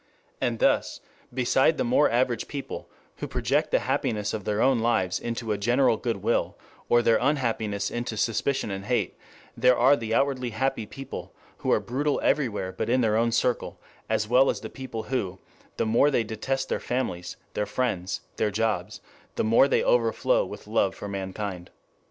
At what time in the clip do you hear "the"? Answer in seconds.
1.77-1.83, 3.69-3.77, 9.95-10.15, 14.61-14.71, 15.77-15.85, 19.35-19.43